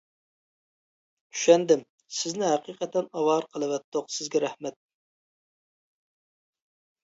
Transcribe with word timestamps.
-چۈشەندىم. 1.25 1.83
سىزنى 2.21 2.49
ھەقىقەتەن 2.53 3.11
ئاۋارە 3.19 3.53
قىلىۋەتتۇق، 3.53 4.11
سىزگە 4.19 4.45
رەھمەت. 4.47 4.81